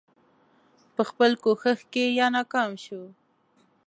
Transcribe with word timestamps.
په 0.95 1.01
خپل 1.09 1.31
کوښښ 1.43 1.79
کې 1.93 2.05
یا 2.19 2.27
ناکام 2.35 2.71
شو. 2.83 3.01